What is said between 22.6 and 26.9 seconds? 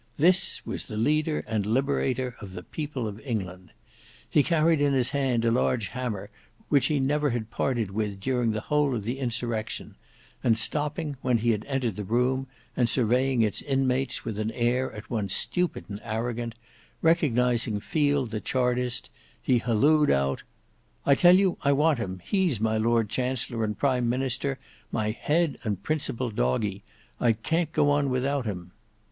Lord Chancellor and Prime Minister, my head and principal Doggy;